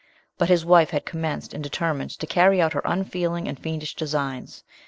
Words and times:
But 0.39 0.49
his 0.49 0.65
wife 0.65 0.89
had 0.89 1.05
commenced, 1.05 1.53
and 1.53 1.63
determined 1.63 2.09
to 2.17 2.25
carry 2.25 2.59
out 2.59 2.73
her 2.73 2.81
unfeeling 2.85 3.47
and 3.47 3.59
fiendish 3.59 3.93
designs. 3.93 4.63